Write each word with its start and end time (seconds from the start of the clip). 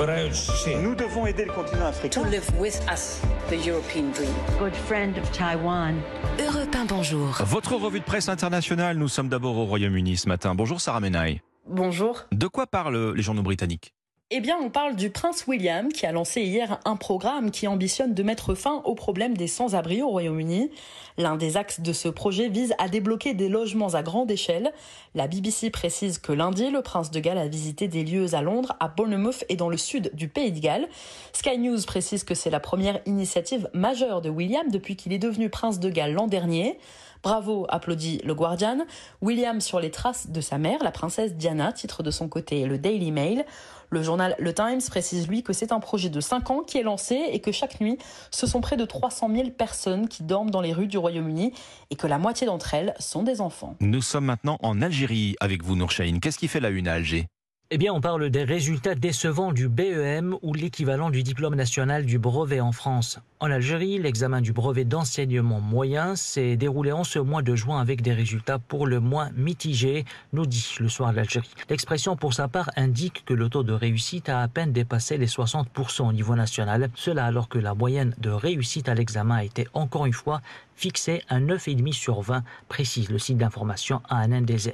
Nous 0.00 0.94
devons 0.94 1.26
aider 1.26 1.44
le 1.44 1.52
continent 1.52 1.84
africain. 1.84 2.22
To 2.22 2.26
live 2.30 2.48
with 2.58 2.80
us, 2.90 3.20
the 3.50 3.66
European 3.66 4.10
dream. 4.12 4.30
Good 4.58 4.74
friend 4.74 5.18
of 5.18 5.30
Taiwan. 5.30 5.96
Europe 6.38 6.74
1, 6.74 6.86
bonjour. 6.86 7.36
Votre 7.44 7.74
revue 7.74 8.00
de 8.00 8.04
presse 8.06 8.30
internationale, 8.30 8.96
nous 8.96 9.08
sommes 9.08 9.28
d'abord 9.28 9.58
au 9.58 9.66
Royaume-Uni 9.66 10.16
ce 10.16 10.26
matin. 10.26 10.54
Bonjour 10.54 10.80
Sarah 10.80 11.00
Menaille. 11.00 11.42
Bonjour. 11.68 12.24
De 12.32 12.46
quoi 12.46 12.66
parlent 12.66 13.12
les 13.14 13.22
journaux 13.22 13.42
britanniques? 13.42 13.92
Eh 14.32 14.38
bien, 14.38 14.56
on 14.62 14.70
parle 14.70 14.94
du 14.94 15.10
prince 15.10 15.48
William 15.48 15.88
qui 15.88 16.06
a 16.06 16.12
lancé 16.12 16.42
hier 16.42 16.78
un 16.84 16.94
programme 16.94 17.50
qui 17.50 17.66
ambitionne 17.66 18.14
de 18.14 18.22
mettre 18.22 18.54
fin 18.54 18.80
au 18.84 18.94
problème 18.94 19.36
des 19.36 19.48
sans-abri 19.48 20.02
au 20.02 20.08
Royaume-Uni. 20.08 20.70
L'un 21.18 21.34
des 21.34 21.56
axes 21.56 21.80
de 21.80 21.92
ce 21.92 22.08
projet 22.08 22.48
vise 22.48 22.72
à 22.78 22.88
débloquer 22.88 23.34
des 23.34 23.48
logements 23.48 23.94
à 23.94 24.04
grande 24.04 24.30
échelle. 24.30 24.72
La 25.16 25.26
BBC 25.26 25.70
précise 25.70 26.18
que 26.18 26.30
lundi, 26.32 26.70
le 26.70 26.80
prince 26.80 27.10
de 27.10 27.18
Galles 27.18 27.38
a 27.38 27.48
visité 27.48 27.88
des 27.88 28.04
lieux 28.04 28.32
à 28.36 28.40
Londres, 28.40 28.76
à 28.78 28.86
Bournemouth 28.86 29.44
et 29.48 29.56
dans 29.56 29.68
le 29.68 29.76
sud 29.76 30.12
du 30.14 30.28
pays 30.28 30.52
de 30.52 30.60
Galles. 30.60 30.88
Sky 31.32 31.58
News 31.58 31.82
précise 31.84 32.22
que 32.22 32.36
c'est 32.36 32.50
la 32.50 32.60
première 32.60 33.00
initiative 33.06 33.68
majeure 33.74 34.20
de 34.20 34.30
William 34.30 34.70
depuis 34.70 34.94
qu'il 34.94 35.12
est 35.12 35.18
devenu 35.18 35.50
prince 35.50 35.80
de 35.80 35.90
Galles 35.90 36.12
l'an 36.12 36.28
dernier. 36.28 36.78
Bravo, 37.22 37.66
applaudit 37.68 38.20
le 38.24 38.34
Guardian. 38.34 38.78
William 39.20 39.60
sur 39.60 39.78
les 39.78 39.90
traces 39.90 40.30
de 40.30 40.40
sa 40.40 40.56
mère, 40.56 40.82
la 40.82 40.90
princesse 40.90 41.34
Diana, 41.34 41.72
titre 41.72 42.02
de 42.02 42.10
son 42.10 42.28
côté 42.28 42.64
le 42.64 42.78
Daily 42.78 43.12
Mail. 43.12 43.44
Le 43.90 44.02
journal 44.02 44.36
Le 44.38 44.54
Times 44.54 44.80
précise 44.88 45.28
lui 45.28 45.42
que 45.42 45.52
c'est 45.52 45.72
un 45.72 45.80
projet 45.80 46.08
de 46.08 46.20
5 46.20 46.50
ans 46.50 46.62
qui 46.62 46.78
est 46.78 46.82
lancé 46.82 47.20
et 47.32 47.40
que 47.40 47.52
chaque 47.52 47.80
nuit, 47.80 47.98
ce 48.30 48.46
sont 48.46 48.60
près 48.60 48.76
de 48.76 48.84
300 48.84 49.28
000 49.34 49.50
personnes 49.50 50.08
qui 50.08 50.22
dorment 50.22 50.50
dans 50.50 50.60
les 50.60 50.72
rues 50.72 50.86
du 50.86 50.96
Royaume-Uni 50.96 51.52
et 51.90 51.96
que 51.96 52.06
la 52.06 52.18
moitié 52.18 52.46
d'entre 52.46 52.72
elles 52.72 52.94
sont 53.00 53.22
des 53.22 53.40
enfants. 53.40 53.74
Nous 53.80 54.02
sommes 54.02 54.26
maintenant 54.26 54.58
en 54.62 54.80
Algérie 54.80 55.34
avec 55.40 55.64
vous, 55.64 55.76
Nourchaïn. 55.76 56.20
Qu'est-ce 56.20 56.38
qui 56.38 56.48
fait 56.48 56.60
la 56.60 56.70
une 56.70 56.88
à 56.88 56.94
Alger? 56.94 57.26
Eh 57.72 57.78
bien, 57.78 57.92
on 57.92 58.00
parle 58.00 58.30
des 58.30 58.42
résultats 58.42 58.96
décevants 58.96 59.52
du 59.52 59.68
BEM 59.68 60.36
ou 60.42 60.54
l'équivalent 60.54 61.08
du 61.08 61.22
diplôme 61.22 61.54
national 61.54 62.04
du 62.04 62.18
brevet 62.18 62.58
en 62.58 62.72
France. 62.72 63.20
En 63.38 63.48
Algérie, 63.48 63.96
l'examen 64.00 64.40
du 64.40 64.52
brevet 64.52 64.84
d'enseignement 64.84 65.60
moyen 65.60 66.16
s'est 66.16 66.56
déroulé 66.56 66.90
en 66.90 67.04
ce 67.04 67.20
mois 67.20 67.42
de 67.42 67.54
juin 67.54 67.80
avec 67.80 68.02
des 68.02 68.12
résultats 68.12 68.58
pour 68.58 68.88
le 68.88 68.98
moins 68.98 69.30
mitigés, 69.36 70.04
nous 70.32 70.46
dit 70.46 70.74
le 70.80 70.88
soir 70.88 71.12
l'Algérie. 71.12 71.54
L'expression, 71.68 72.16
pour 72.16 72.34
sa 72.34 72.48
part, 72.48 72.70
indique 72.74 73.24
que 73.24 73.34
le 73.34 73.48
taux 73.48 73.62
de 73.62 73.72
réussite 73.72 74.28
a 74.28 74.42
à 74.42 74.48
peine 74.48 74.72
dépassé 74.72 75.16
les 75.16 75.28
60% 75.28 76.08
au 76.08 76.12
niveau 76.12 76.34
national. 76.34 76.90
Cela 76.96 77.24
alors 77.24 77.48
que 77.48 77.60
la 77.60 77.74
moyenne 77.74 78.16
de 78.18 78.30
réussite 78.30 78.88
à 78.88 78.94
l'examen 78.94 79.36
a 79.36 79.44
été 79.44 79.68
encore 79.74 80.06
une 80.06 80.12
fois 80.12 80.40
fixée 80.74 81.22
à 81.28 81.38
9,5 81.38 81.92
sur 81.92 82.20
20, 82.20 82.42
précise 82.68 83.10
le 83.10 83.18
site 83.20 83.38
d'information 83.38 84.02
ANNDZ. 84.10 84.70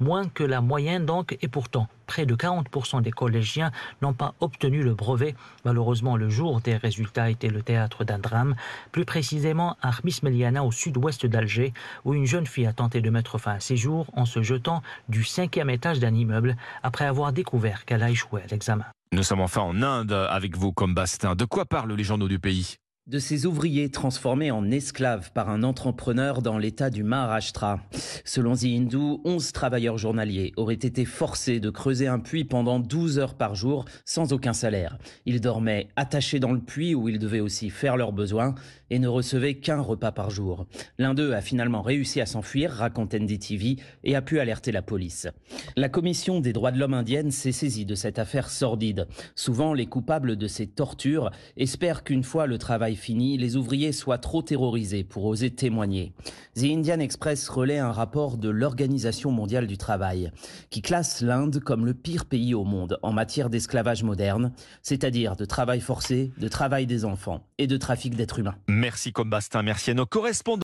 Moins 0.00 0.26
que 0.28 0.44
la 0.44 0.62
moyenne 0.62 1.04
donc, 1.04 1.36
et 1.42 1.48
pourtant, 1.48 1.88
près 2.08 2.26
de 2.26 2.34
40% 2.34 3.02
des 3.02 3.12
collégiens 3.12 3.70
n'ont 4.02 4.14
pas 4.14 4.34
obtenu 4.40 4.82
le 4.82 4.94
brevet. 4.94 5.36
Malheureusement, 5.64 6.16
le 6.16 6.28
jour 6.28 6.60
des 6.60 6.76
résultats 6.76 7.30
était 7.30 7.48
le 7.48 7.62
théâtre 7.62 8.02
d'un 8.02 8.18
drame, 8.18 8.56
plus 8.90 9.04
précisément 9.04 9.76
à 9.80 9.88
Armis 9.88 10.18
Meliana 10.24 10.64
au 10.64 10.72
sud-ouest 10.72 11.26
d'Alger, 11.26 11.72
où 12.04 12.14
une 12.14 12.26
jeune 12.26 12.46
fille 12.46 12.66
a 12.66 12.72
tenté 12.72 13.00
de 13.00 13.10
mettre 13.10 13.38
fin 13.38 13.52
à 13.52 13.60
ses 13.60 13.76
jours 13.76 14.06
en 14.14 14.24
se 14.24 14.42
jetant 14.42 14.82
du 15.08 15.22
cinquième 15.22 15.70
étage 15.70 16.00
d'un 16.00 16.14
immeuble 16.14 16.56
après 16.82 17.04
avoir 17.04 17.32
découvert 17.32 17.84
qu'elle 17.84 18.02
a 18.02 18.10
échoué 18.10 18.42
à 18.42 18.46
l'examen. 18.50 18.86
Nous 19.12 19.22
sommes 19.22 19.40
enfin 19.40 19.62
en 19.62 19.82
Inde 19.82 20.12
avec 20.12 20.56
vous 20.56 20.72
comme 20.72 20.94
Bastin. 20.94 21.34
De 21.34 21.44
quoi 21.44 21.64
parlent 21.64 21.94
les 21.94 22.04
journaux 22.04 22.28
du 22.28 22.38
pays? 22.38 22.76
De 23.08 23.18
ces 23.18 23.46
ouvriers 23.46 23.88
transformés 23.88 24.50
en 24.50 24.70
esclaves 24.70 25.32
par 25.32 25.48
un 25.48 25.62
entrepreneur 25.62 26.42
dans 26.42 26.58
l'état 26.58 26.90
du 26.90 27.02
Maharashtra. 27.02 27.80
Selon 28.26 28.54
The 28.54 28.64
Hindu, 28.64 29.16
11 29.24 29.52
travailleurs 29.52 29.96
journaliers 29.96 30.52
auraient 30.58 30.74
été 30.74 31.06
forcés 31.06 31.58
de 31.58 31.70
creuser 31.70 32.06
un 32.06 32.18
puits 32.18 32.44
pendant 32.44 32.78
12 32.78 33.18
heures 33.18 33.34
par 33.34 33.54
jour 33.54 33.86
sans 34.04 34.34
aucun 34.34 34.52
salaire. 34.52 34.98
Ils 35.24 35.40
dormaient 35.40 35.88
attachés 35.96 36.38
dans 36.38 36.52
le 36.52 36.60
puits 36.60 36.94
où 36.94 37.08
ils 37.08 37.18
devaient 37.18 37.40
aussi 37.40 37.70
faire 37.70 37.96
leurs 37.96 38.12
besoins 38.12 38.54
et 38.90 38.98
ne 38.98 39.08
recevaient 39.08 39.54
qu'un 39.54 39.80
repas 39.80 40.12
par 40.12 40.30
jour. 40.30 40.66
L'un 40.98 41.14
d'eux 41.14 41.32
a 41.32 41.40
finalement 41.40 41.82
réussi 41.82 42.20
à 42.20 42.26
s'enfuir, 42.26 42.72
raconte 42.72 43.14
NDTV, 43.14 43.76
et 44.04 44.16
a 44.16 44.22
pu 44.22 44.38
alerter 44.38 44.72
la 44.72 44.82
police. 44.82 45.28
La 45.76 45.88
commission 45.88 46.40
des 46.40 46.52
droits 46.52 46.72
de 46.72 46.78
l'homme 46.78 46.94
indienne 46.94 47.30
s'est 47.30 47.52
saisie 47.52 47.86
de 47.86 47.94
cette 47.94 48.18
affaire 48.18 48.50
sordide. 48.50 49.06
Souvent, 49.34 49.72
les 49.72 49.86
coupables 49.86 50.36
de 50.36 50.46
ces 50.46 50.66
tortures 50.66 51.30
espèrent 51.56 52.04
qu'une 52.04 52.24
fois 52.24 52.46
le 52.46 52.58
travail 52.58 52.96
les 53.06 53.56
ouvriers 53.56 53.92
soient 53.92 54.18
trop 54.18 54.42
terrorisés 54.42 55.04
pour 55.04 55.24
oser 55.24 55.50
témoigner. 55.50 56.12
The 56.56 56.64
Indian 56.64 56.98
Express 56.98 57.48
relaie 57.48 57.78
un 57.78 57.92
rapport 57.92 58.36
de 58.36 58.48
l'Organisation 58.48 59.30
mondiale 59.30 59.66
du 59.66 59.78
travail, 59.78 60.32
qui 60.70 60.82
classe 60.82 61.22
l'Inde 61.22 61.60
comme 61.60 61.86
le 61.86 61.94
pire 61.94 62.26
pays 62.26 62.54
au 62.54 62.64
monde 62.64 62.98
en 63.02 63.12
matière 63.12 63.50
d'esclavage 63.50 64.02
moderne, 64.02 64.52
c'est-à-dire 64.82 65.36
de 65.36 65.44
travail 65.44 65.80
forcé, 65.80 66.32
de 66.38 66.48
travail 66.48 66.86
des 66.86 67.04
enfants 67.04 67.46
et 67.58 67.66
de 67.66 67.76
trafic 67.76 68.16
d'êtres 68.16 68.40
humains. 68.40 68.56
Merci 68.68 69.12
Combastin, 69.12 69.62
merci 69.62 69.92
à 69.92 69.94
nos 69.94 70.06
correspondants. 70.06 70.56